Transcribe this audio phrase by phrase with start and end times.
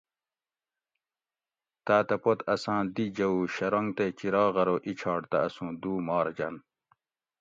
[1.85, 6.55] تاتہ پت اساں دی جھوؤ شرنگ تے چراغ ارو ایچھاٹ تہ اسوں دو مارجن